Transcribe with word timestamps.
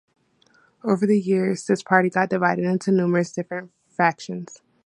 Over 0.83 1.05
the 1.05 1.21
years 1.21 1.65
this 1.67 1.83
party 1.83 2.09
got 2.09 2.31
divided 2.31 2.65
into 2.65 2.91
numerous 2.91 3.31
different 3.31 3.71
factions. 3.87 4.63